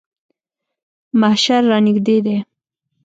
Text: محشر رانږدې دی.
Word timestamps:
محشر 1.19 1.61
رانږدې 1.69 2.17
دی. 2.25 2.37